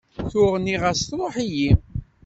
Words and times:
Tuɣ 0.31 0.53
nniɣ-as 0.59 1.01
truḥeḍ-iyi. 1.09 1.71